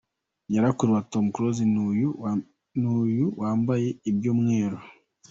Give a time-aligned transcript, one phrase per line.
[0.49, 1.61] Nyirakuru wa Tom Close
[2.81, 4.79] ni uyu wambaye iby'umweru.